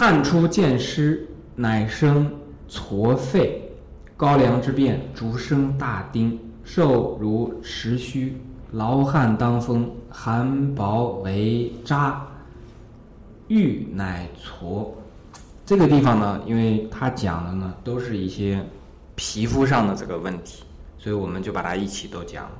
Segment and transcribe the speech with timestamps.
[0.00, 2.32] 汗出见湿，乃生
[2.70, 3.70] 痤肺，
[4.16, 8.40] 高粱之变，竹生大丁，瘦如持须，
[8.72, 12.26] 劳汗当风，寒薄为渣，
[13.48, 14.88] 欲乃痤。
[15.66, 18.64] 这个地方呢，因为它讲的呢都是一些
[19.14, 20.62] 皮肤上的这个问题，
[20.96, 22.52] 所以我们就把它一起都讲了。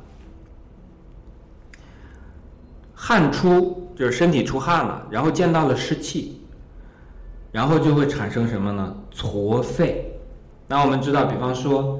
[2.95, 6.39] 汗出就是身体出汗了，然后见到了湿气，
[7.53, 8.97] 然后就会产生什么呢？
[9.13, 10.19] 痤肺。
[10.69, 11.99] 那我们知道，比方说，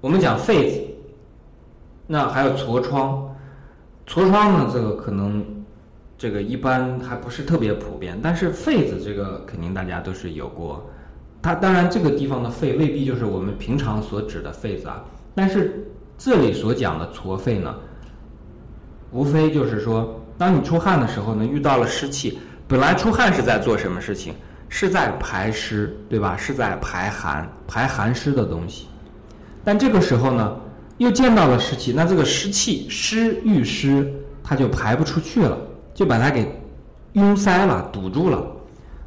[0.00, 0.80] 我们讲痱子，
[2.06, 3.34] 那还有痤疮。
[4.06, 5.44] 痤疮呢，这个可能
[6.16, 10.88] 这个一般还不是特别普遍，但是痱子这个肯定大家都是有过。
[11.42, 17.74] 它当然这个地方的肺未必就是我们平常所指的痱子啊，但是这里所讲的痤肺呢。
[19.10, 24.34] 无非就是说，当你出汗的时候呢，遇到了湿气，本来出汗是在做什么事情？
[24.68, 26.36] 是在排湿，对吧？
[26.36, 28.86] 是在排寒，排寒湿的东西。
[29.64, 30.56] 但这个时候呢，
[30.98, 34.12] 又见到了湿气，那这个湿气湿遇湿，
[34.44, 35.56] 它就排不出去了，
[35.94, 36.46] 就把它给
[37.14, 38.46] 拥塞了，堵住了。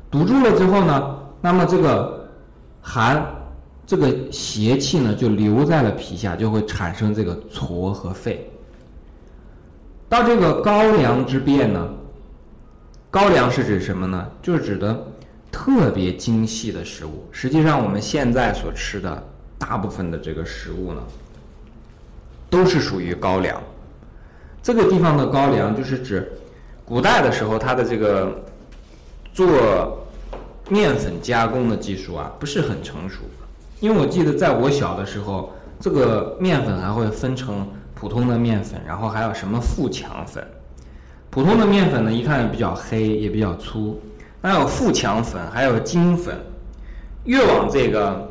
[0.09, 2.27] 堵住了之后呢，那么这个
[2.81, 3.23] 寒，
[3.85, 8.49] 这个邪气呢，就留在了皮下，就会产生这个痤和肺。
[10.09, 11.87] 到这个高粱之变呢，
[13.11, 14.25] 高粱是指什么呢？
[14.41, 15.05] 就是指的
[15.51, 17.27] 特别精细的食物。
[17.29, 19.21] 实际上，我们现在所吃的
[19.59, 21.01] 大部分的这个食物呢，
[22.49, 23.61] 都是属于高粱。
[24.63, 26.31] 这个地方的高粱，就是指
[26.85, 28.43] 古代的时候，它的这个
[29.33, 30.07] 做
[30.69, 33.19] 面粉加工的技术啊，不是很成熟。
[33.81, 37.67] 因为我记得在我小的时候，这个面粉还会分成。
[37.93, 40.43] 普通的面粉，然后还有什么富强粉？
[41.31, 43.99] 普通的面粉呢，一看比较黑，也比较粗。
[44.41, 46.37] 那有富强粉，还有精粉。
[47.23, 48.29] 越往这个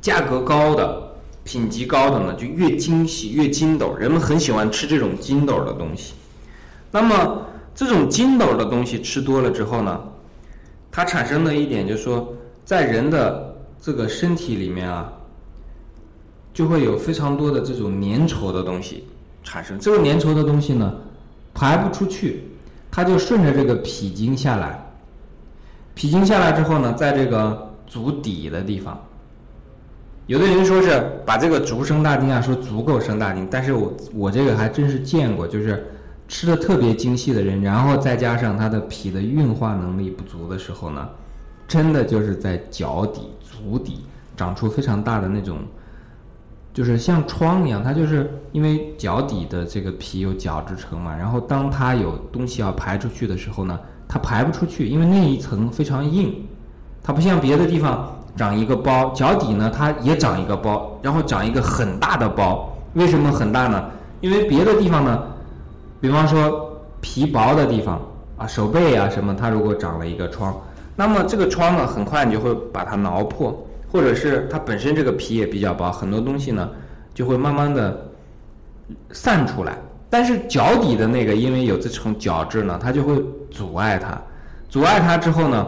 [0.00, 1.10] 价格高的、
[1.44, 3.94] 品级高的呢，就越精细、越筋斗。
[3.96, 6.14] 人们很喜欢吃这种筋斗的东西。
[6.90, 10.00] 那么这种筋斗的东西吃多了之后呢，
[10.90, 15.12] 它产生的一点就是说，在人的这个身体里面啊。
[16.54, 19.04] 就会有非常多的这种粘稠的东西
[19.44, 20.92] 产生，这个粘稠的东西呢，
[21.58, 22.44] 排不出去，
[22.88, 24.80] 它就顺着这个脾经下来，
[25.92, 28.96] 脾经下来之后呢，在这个足底的地方，
[30.28, 35.84] 有的人说是把这个足生大丁啊，说足够生大丁，但是我我这个还真是见过，就是
[36.28, 41.08] 吃的特别精细的人，然后再加上他的脾的运化能力不足的时候呢，
[41.66, 44.04] 真的就是在脚底、足底
[44.36, 45.58] 长出非常大的那种。
[46.78, 56.46] 就是像疮一样，它就是因为脚底的这个皮有角质层嘛，然后当它有东西要排出去的时候呢，它排不出去，因为那一层非常硬，
[57.02, 62.72] 它不像别的地方长一个包，脚底呢它也长一个包，然后长一个很大的包。
[62.94, 63.84] 为什么很大呢？
[64.20, 65.20] 因为别的地方呢，
[66.00, 68.00] 比方说皮薄的地方
[68.36, 70.56] 啊，手背啊什么，它如果长了一个疮，
[70.94, 73.66] 那么这个疮呢，很快你就会把它挠破。
[73.90, 76.70] 或者是它本身这个皮也比较薄，很多东西呢
[77.14, 78.10] 就会慢慢的
[79.12, 79.78] 散出来。
[80.10, 84.20] 但是脚底的那个，因为有这层角质呢，它就会阻碍它，
[84.68, 85.66] 阻碍它之后呢，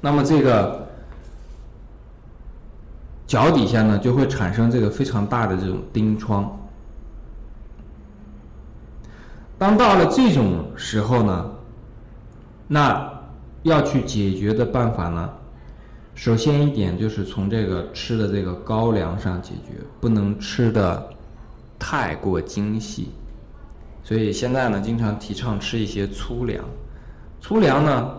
[0.00, 0.84] 那么这个
[3.26, 6.58] 脚底下呢就会产生这个非常大的这种钉疮。
[9.58, 11.50] 当到了这种时候呢，
[12.66, 13.08] 那
[13.62, 15.30] 要去解决的办法呢？
[16.14, 21.08] 首先一点就是从这个吃的这个高粱上解决，不能吃的
[21.78, 23.10] 太过精细。
[24.04, 26.64] 所以现在呢，经常提倡吃一些粗粮。
[27.40, 28.14] 粗粮呢，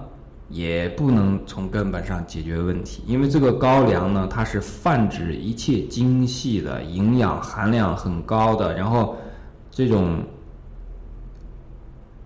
[0.50, 9.16] 也不能从根本上解决问题，因为这个高粱呢，它是泛指一切精细的、营养含量很高的，然后
[9.72, 10.24] 这种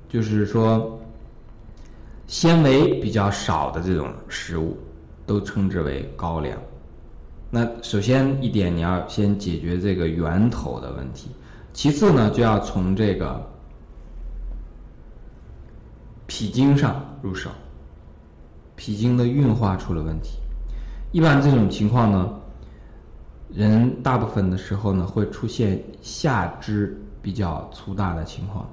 [0.07, 0.99] 就是说
[2.25, 4.77] 纤维比较少的这种食物。
[5.27, 6.57] 都称之为高粱。
[7.51, 11.27] 那首先一点，你要先解决这个源头的问题；
[11.73, 13.45] 其次呢，就要从这个
[16.25, 17.51] 脾经上入手。
[18.75, 20.37] 脾经的运化出了问题，
[21.11, 22.31] 一般这种情况呢，
[23.49, 28.67] 人大部分的时候呢，会出现下肢比较粗大的情况。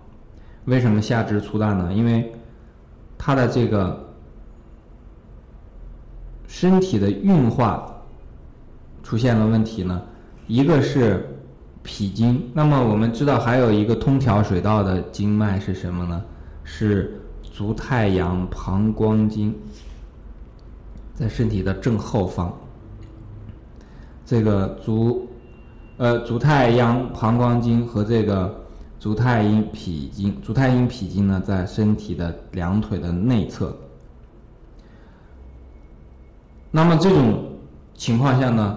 [0.67, 1.93] 为什么下肢粗大呢？
[1.93, 2.33] 因为
[3.19, 4.03] 它的这个。
[6.56, 7.85] 身体的运化
[9.03, 10.01] 出现了问题呢，
[10.47, 11.37] 一个是
[11.83, 16.23] 脾经，那么我们知道还有一个通调水道的经脉是什么呢？
[16.62, 19.53] 是足太阳膀胱经，
[21.12, 22.56] 在身体的正后方。
[24.25, 25.29] 这个足，
[25.97, 28.65] 呃，足太阳膀胱经和这个
[29.01, 33.77] 足太阴脾经，足太阴脾经呢，在身体的两腿的内侧。
[36.76, 37.53] 那么这种
[37.94, 38.76] 情况下呢，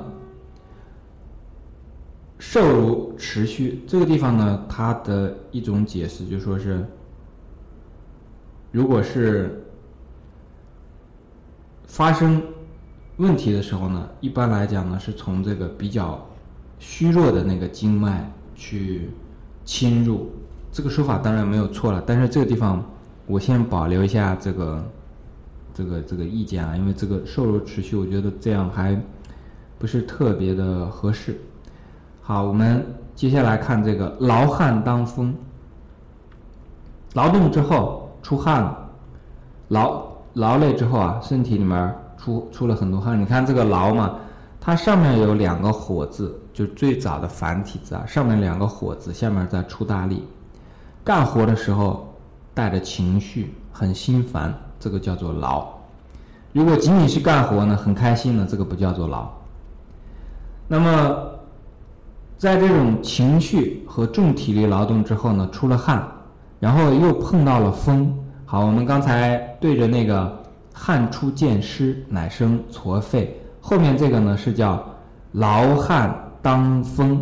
[2.38, 6.86] 瘦如持续，这个地方呢，它的一种解释就说是，
[8.72, 9.66] 如果是
[11.88, 12.40] 发生。
[13.18, 16.24] 问题的时候呢，一般来讲呢，是从这个比较
[16.78, 19.10] 虚弱的那个经脉去
[19.66, 20.30] 侵入，
[20.72, 22.04] 这个说法当然没有错了。
[22.06, 22.86] 但是这个地方，
[23.26, 24.88] 我先保留一下这个
[25.78, 29.00] 这个这个意见啊，因为这个瘦肉持续，我觉得这样还
[29.78, 31.40] 不是特别的合适。
[32.22, 32.84] 好，我们
[33.14, 35.36] 接下来看这个劳汗当风，
[37.14, 38.76] 劳动之后出汗，
[39.68, 40.04] 劳
[40.34, 41.96] 劳累之后啊，身体里面。
[42.20, 44.16] 出出了很多汗，你看这个劳嘛，
[44.60, 50.24] 它上面有两个火字，就最早的繁体字啊，上面两个火字，下面在出大力，
[51.04, 52.12] 干活的时候
[52.56, 55.68] 带着情绪，很心烦，这个叫做劳。
[56.54, 59.28] 如果仅仅是干活呢，很开心呢，这个不叫做劳。
[60.68, 61.18] 那么，
[62.38, 66.06] 在这种情绪和重体力劳动之后呢，出了汗，
[66.60, 68.18] 然后又碰到了风。
[68.46, 70.38] 好，我们刚才对着那个。
[70.80, 73.36] 汗出见湿，乃生痤肺。
[73.60, 74.88] 后面这个呢是叫
[75.32, 77.20] 劳汗当风。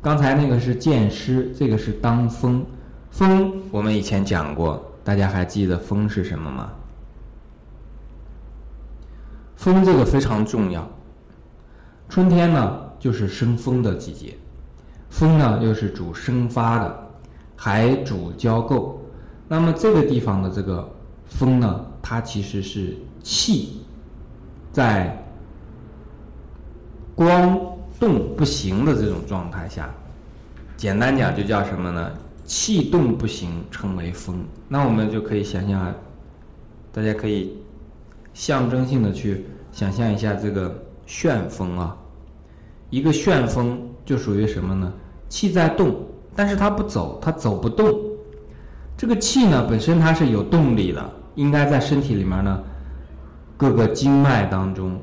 [0.00, 2.64] 刚才那个是见湿，这个是当风。
[3.10, 6.70] 风我们以前讲过，大家还记得风是什么吗？
[9.56, 10.86] 风这个非常重要。
[12.10, 14.36] 春天呢就是生风的季节，
[15.08, 17.10] 风呢又是主生发的，
[17.56, 18.96] 还主交媾。
[19.48, 20.86] 那么这个地方的这个
[21.24, 21.86] 风呢？
[22.02, 23.80] 它其实是气
[24.70, 25.16] 在
[27.14, 27.58] 光
[27.98, 29.88] 动不行的这种状态下，
[30.76, 32.12] 简单讲就叫什么呢？
[32.48, 34.42] 气动不行称为风。
[34.68, 35.94] 那我们就可以想象，
[36.90, 37.58] 大家可以
[38.32, 41.94] 象征性的去想象一下这个旋风啊，
[42.88, 44.90] 一个旋风就属于什么呢？
[45.28, 45.94] 气在动，
[46.34, 47.86] 但是它不走，它走不动。
[48.96, 51.12] 这个气呢本身它是有动力的。
[51.34, 52.60] 应该在身体里面呢，
[53.56, 54.98] 各个经脉当中，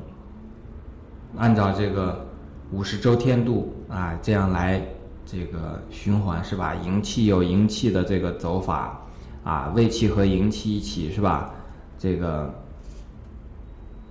[1.38, 2.26] 按照这个
[2.72, 4.84] 五十周天度啊，这样来
[5.26, 6.74] 这个循环是吧？
[6.76, 9.04] 营气有营气的这个走法
[9.42, 11.50] 啊，胃气和营气一起是吧？
[11.98, 12.54] 这个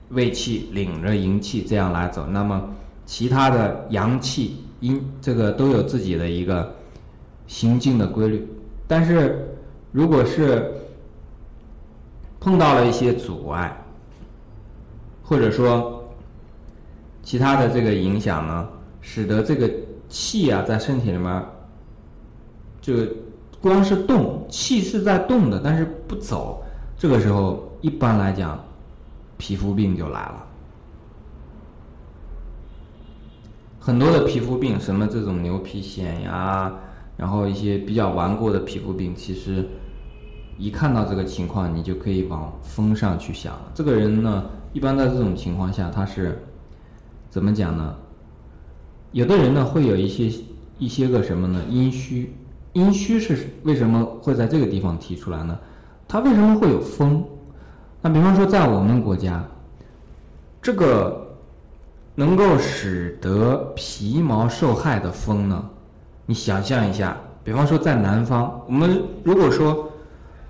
[0.10, 2.70] 胃气领着营气这样来走，那么
[3.06, 6.76] 其他的阳气阴这个都有自己的一个
[7.48, 8.46] 行进的规律，
[8.88, 9.58] 但是
[9.92, 10.72] 如果是
[12.40, 13.76] 碰到了一些阻碍，
[15.24, 16.04] 或者说
[17.24, 18.68] 其他的这个影响呢，
[19.02, 19.70] 使得这个
[20.10, 21.44] 气啊在身体里面，
[22.82, 22.94] 就
[23.62, 26.64] 光是动，气是在动的，但是不走。
[26.98, 28.60] 这个时候一般来讲，
[29.38, 30.46] 皮肤病就来了。
[33.80, 36.74] 很多的皮肤病，什么这种牛皮癣呀，
[37.18, 39.68] 然后一些比较顽固的皮肤病，其实。
[40.58, 43.60] 一看到这个情况，你就可以往风上去想。
[43.74, 46.42] 这个人呢，一般在这种情况下，他是
[47.30, 47.94] 怎么讲呢？
[49.16, 50.30] 有的人呢，会有一些
[50.78, 51.64] 一些个什么呢？
[51.70, 52.36] 阴虚，
[52.74, 55.58] 阴虚是为什么会在这个地方提出来呢？
[56.06, 57.24] 它为什么会有风？
[58.02, 59.42] 那比方说，在我们国家，
[60.62, 61.34] 这个
[62.14, 65.64] 能够使得皮毛受害的风呢？
[66.26, 69.90] 你想象一下，比方说在南方，我们如果说。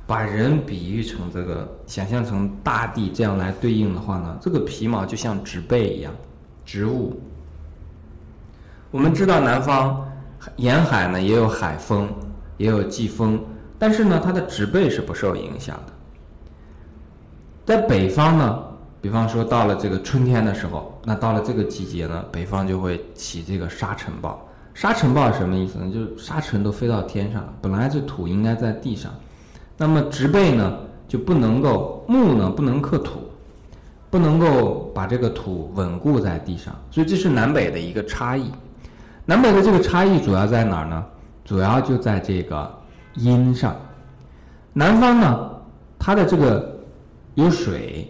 [0.07, 6.13] 把人比喻成这个，想象成大地这样来对应的话呢，这个皮毛就像植被一样，
[6.63, 7.19] 植物。
[8.95, 10.09] 我们知道南方
[10.55, 12.07] 沿海呢也有海风，
[12.55, 13.37] 也有季风，
[13.77, 15.91] 但是呢它的植被是不受影响的。
[17.65, 18.63] 在北方呢，
[19.01, 24.41] 比方说到了这个春天的时候，那到了这个季节呢，北方就会起这个沙尘暴。
[24.73, 25.91] 沙尘暴是什么意思呢？
[25.93, 29.11] 就是沙尘都飞到天上了，本来这土应该在地上。
[29.75, 30.73] 那么植被呢
[31.05, 33.29] 就不能够木呢不能克土，
[34.09, 38.49] 不能够把这个土稳固在地上，所以这是南北的一个差异。
[39.25, 41.03] 南北的这个差异主要在哪儿呢？
[41.43, 42.71] 主要就在这个
[43.15, 43.75] 阴上。
[44.71, 45.49] 南方呢，
[45.97, 46.77] 它的这个
[47.33, 48.09] 有水，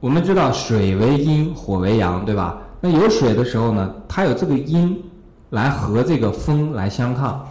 [0.00, 2.58] 我们知道水为阴，火为阳，对吧？
[2.80, 5.02] 那有水的时候呢，它有这个阴
[5.50, 7.46] 来和这个风来相抗，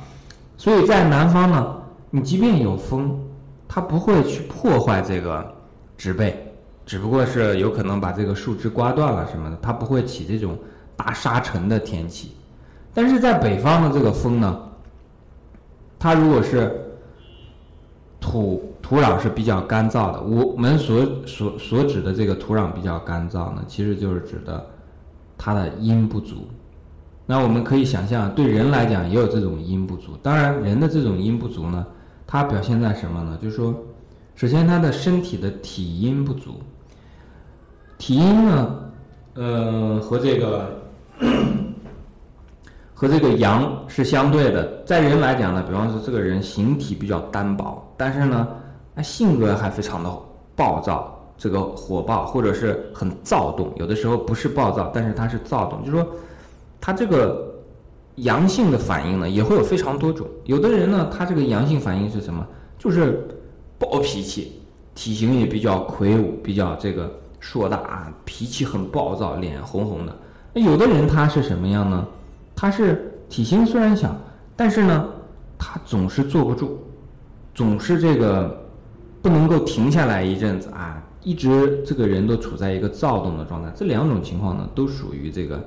[0.58, 1.76] 所以在南方呢，
[2.10, 3.20] 你即便有风。
[3.76, 5.52] 它不会去破坏这个
[5.98, 6.54] 植被，
[6.86, 10.56] 只不过是有可能把这个树枝刮断了什么的，它不会起这种
[10.96, 12.36] 大沙尘的天气。
[12.94, 14.60] 但是在北方的这个风呢，
[15.98, 16.80] 它如果是
[18.20, 24.66] 土土壤是比较干燥的，我们所所所指的这个土壤比较干燥呢，其实就是指的
[25.38, 26.48] 它的阴不足。
[27.26, 30.12] 那我们可以想象，对人来讲也有这种阴不足。
[30.22, 31.86] 当然，人的这种阴不足呢，
[32.28, 33.40] 它表现在什么呢？
[33.42, 33.74] 就是说，
[34.36, 36.56] 首先他的身体的体阴不足。
[37.98, 38.76] 体阴呢，
[39.36, 40.82] 呃，和这个
[43.04, 44.84] 和这个阳是相对的。
[44.86, 48.48] 在人来讲呢，比方说这个人形体比较单薄，但是呢，
[48.96, 50.10] 他性格还非常的
[50.56, 53.72] 暴躁，这个火爆或者是很躁动。
[53.76, 56.08] 有的时候不是暴躁，但是他是躁动，就是说。
[56.86, 57.50] 他这个
[58.16, 60.28] 阳性的反应呢，也会有非常多种。
[60.44, 62.46] 有的人呢，他这个阳性反应是什么？
[62.78, 63.26] 就是
[63.80, 64.60] 暴脾气，
[64.94, 70.14] 体型也比较魁梧，比较这个硕大啊，脾气很暴躁，脸红红的。
[70.52, 72.06] 那有的人他是什么样呢？
[72.56, 74.16] 他是体型虽然小，
[74.56, 75.10] 但是呢，
[75.58, 76.80] 他总是坐不住，
[77.54, 78.66] 总是这个
[79.22, 83.72] 不能够停下来一阵子啊，一直这个人都处在一个躁动的状态。
[83.76, 85.64] 这两种情况呢，都属于这个。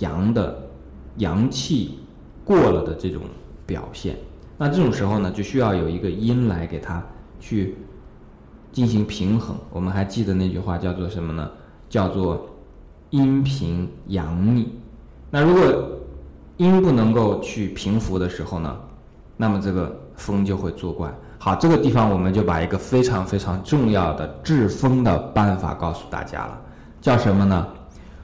[0.00, 0.70] 阳的
[1.18, 2.00] 阳气
[2.44, 3.22] 过了的这种
[3.64, 4.16] 表现，
[4.58, 7.00] 那这种时候呢，就需要有一个阴来给它
[7.38, 7.76] 去
[8.72, 9.54] 进行平衡。
[9.70, 11.48] 我们还记得那句话叫做什么呢？
[11.88, 12.44] 叫做
[13.10, 14.72] 阴平阳逆。
[15.30, 15.93] 那如果
[16.56, 18.76] 阴不能够去平伏的时候呢，
[19.36, 21.12] 那么这个风就会作怪。
[21.38, 26.60] 好，这个地方我们就把一个非常非常重要的治风的办法告诉大家了，
[27.00, 27.66] 叫什么呢？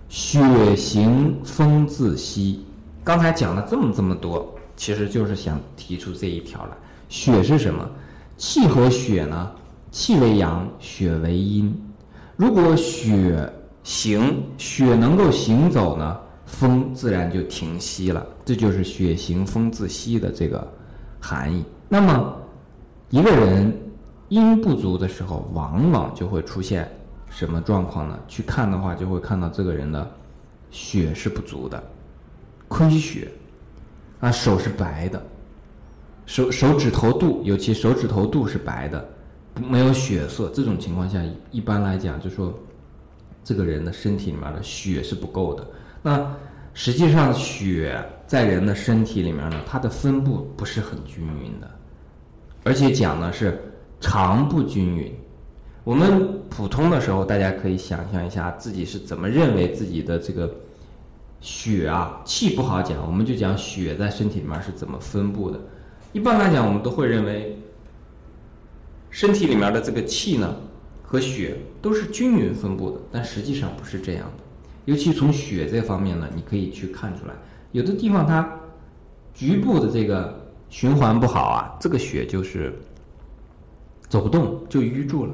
[0.08, 2.64] 血行风自息，
[3.04, 6.70] 刚才讲了这么这么多，其实就是想提出这一条来。
[7.08, 7.88] 血是什么？
[8.36, 9.50] 气和血呢？
[9.90, 11.76] 气为阳，血为阴。
[12.36, 16.18] 如果血行，血能够行走呢，
[16.50, 18.26] 风自然就停息了。
[18.44, 20.66] 这就是血行风自息的这个
[21.20, 21.64] 含义。
[21.88, 22.36] 那么，
[23.08, 23.72] 一个人
[24.28, 26.90] 阴不足的时候，往往就会出现。
[27.32, 28.18] 什么状况呢？
[28.26, 30.10] 去看的话，就会看到这个人的
[30.72, 31.80] 血是不足的，
[32.66, 33.30] 亏血，
[34.18, 35.22] 啊，手是白的，
[36.26, 39.08] 手手指头肚，尤其手指头肚是白的，
[39.64, 40.50] 没有血色。
[40.52, 42.52] 这种情况下，一般来讲，就说
[43.44, 45.64] 这个人的身体里面的血是不够的。
[46.02, 46.36] 那
[46.72, 51.70] 实际上，血在人的身体里面呢，它的分布不是很均匀的，
[52.64, 53.60] 而且讲呢是
[54.00, 55.14] 常不均匀。
[55.82, 60.48] 我们普通的时候，大家可以想象一下自己是怎么认为自己的这个
[61.40, 65.58] 血啊气不好讲，我们就讲血在身体里面是怎么分布的。
[66.12, 67.58] 一般来讲，我们都会认为
[69.10, 70.54] 身体里面的这个气呢
[71.02, 74.44] 和血都是均匀分布的，但实际上不是这样的。
[74.90, 77.32] 尤其从血这方面呢，你可以去看出来，
[77.70, 78.44] 有的地方它
[79.32, 80.36] 局部的这个
[80.68, 82.76] 循环不好啊，这个血就是
[84.08, 85.32] 走不动，就淤住了。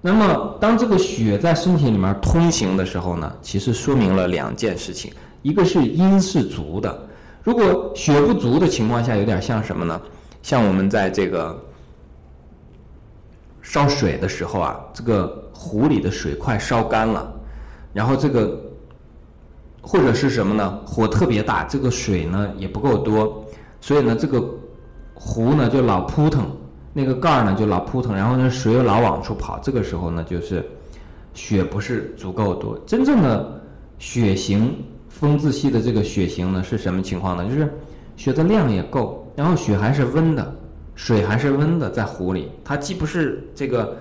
[0.00, 7.06] 那么，当这个血在身体里面通行的时候呢，其实说明了两件事情：一个是阴是足的，
[7.44, 10.02] 如果血不足的情况下，有点像什么呢？
[10.42, 11.56] 像我们在这个
[13.62, 17.33] 烧水的时候啊，这个壶里的水快烧干了，
[17.94, 18.60] 然后这个
[19.80, 20.78] 或者是什么呢？
[20.84, 23.42] 火特别大，这个水呢也不够多，
[23.80, 24.44] 所以呢，这个
[25.14, 26.44] 壶呢就老扑腾。
[26.96, 30.64] 那个盖儿呢就老扑腾，然后呢水又老往出跑，这个时候呢就是
[31.32, 32.78] 血不是足够多。
[32.86, 33.60] 真正的
[33.98, 34.72] 血型
[35.08, 37.44] 风自系的这个血型呢是什么情况呢？
[37.44, 37.68] 就是
[38.16, 40.54] 血的量也够，然后血还是温的，
[40.94, 43.96] 水还是温的，在壶里，它既不是这个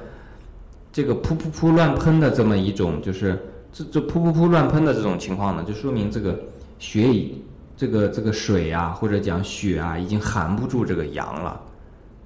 [0.92, 6.40] 这个噗噗噗乱喷的这么一种，就是这这噗噗噗乱喷的这种情况呢，就说明这个
[6.78, 7.42] 血已
[7.76, 11.60] 这个这个水啊或者讲血啊已经含不住这个阳了。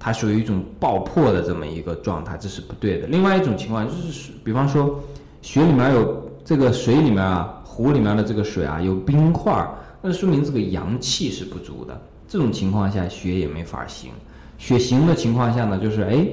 [0.00, 3.08] 它属于一种爆破的这么一个状态，这是不对的。
[3.08, 5.00] 另外一种情况就是，比方说，
[5.42, 12.00] 血里面有这个水里面啊，壶里面的这个水啊有冰块儿，那说明这个阳气是不足的。
[12.28, 14.12] 这种情况下，血也没法行。
[14.56, 16.28] 血行的情况下呢，就是哎，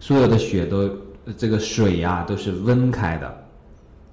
[0.00, 0.90] 所有的血都
[1.36, 3.47] 这个水呀都是温开的，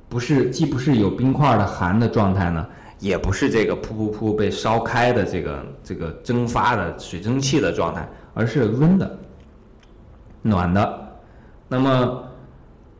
[0.09, 2.67] 不是既不是有冰块的寒的状态呢，
[3.00, 8.07] 也不是这个噗噗噗被烧开的这个这个蒸发的水蒸气的状态。
[8.38, 9.17] 而是温的、
[10.41, 11.17] 暖的，
[11.69, 12.21] 那么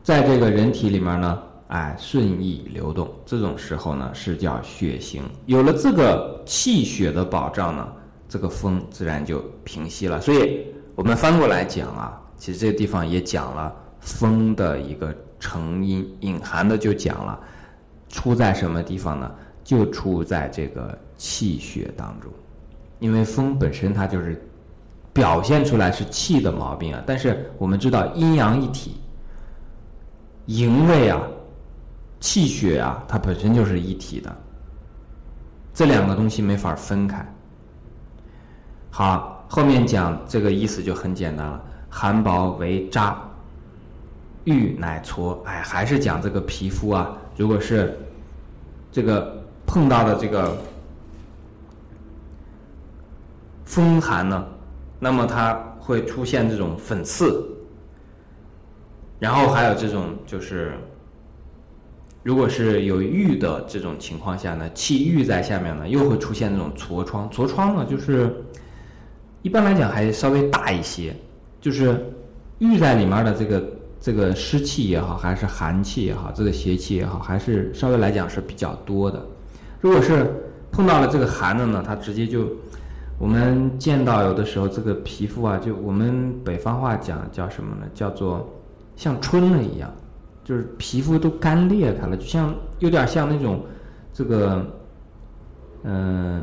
[0.02, 5.22] 在这个人体里面呢，哎，顺意流动，这种时候呢是叫血行。
[5.44, 7.86] 有了这个气血的保障呢，
[8.26, 10.22] 这个风自然就平息了。
[10.22, 13.70] 所以我们翻过来讲啊，其实这个地方也讲了
[14.00, 17.38] 风的一个成因，隐含的就讲了
[18.08, 19.30] 出在什么地方呢？
[19.62, 22.30] 就出在这个气血当中，
[22.98, 24.40] 因为风本身它就是
[25.12, 29.00] 表现出来是气的毛病啊，但是我们知道阴阳一体，
[30.46, 31.20] 营卫啊。
[32.18, 34.34] 气血啊，它本身就是一体的，
[35.74, 37.24] 这两个东西没法分开。
[38.90, 43.22] 好，后面讲这个意思就很简单了，寒薄为渣，
[44.46, 45.38] 郁乃痤。
[45.44, 47.96] 哎，还是讲这个皮肤啊，如果是
[48.90, 50.56] 这个碰到的这个
[53.64, 54.44] 风寒呢，
[54.98, 57.46] 那么它会出现这种粉刺，
[59.20, 60.72] 然后还有这种就是。
[62.22, 67.30] 如果是有郁的这种情况下呢，气郁在下面呢，又会出现这种痤疮。
[67.30, 68.44] 痤疮呢，就是
[69.42, 71.14] 一般来讲还稍微大一些，
[71.60, 72.04] 就是
[72.58, 73.64] 郁在里面的这个
[74.06, 79.20] 这个湿气也好，还是寒气也好，这个邪气也好，还是稍微来讲是比较多的。
[79.80, 80.32] 如果是
[80.70, 82.46] 碰到了这个寒的呢，它直接就
[83.18, 87.86] 我们见到有的时候这个皮肤啊，就我们北方话讲叫什么呢？
[87.94, 88.48] 叫做
[88.94, 89.92] 像春了一样。
[90.44, 93.60] 就是皮肤都干裂开了，就像有点像那种，
[94.12, 94.64] 这个，
[95.82, 96.40] 嗯，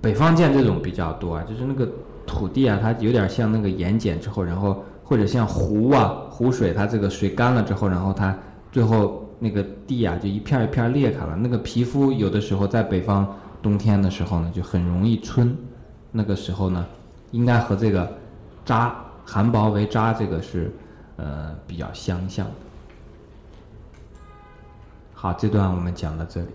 [0.00, 1.88] 北方见这种比较多啊，就是那个
[2.24, 8.36] 土地啊，它有点像那个盐碱之后，然后或者像湖啊，湖水它这个水干了之后，然后它
[8.72, 13.32] 最后那个地啊就一片一片裂开了，那个皮肤有的时候在北方
[13.62, 15.50] 冬天的时候呢，就很容易皴，
[16.10, 16.84] 那个时候呢，
[17.30, 18.12] 应该和这个
[18.64, 18.94] 渣
[19.24, 20.70] 寒薄为渣这个是。
[21.18, 22.46] 呃，比较相像。
[25.14, 26.48] 好，这段我们讲到这里。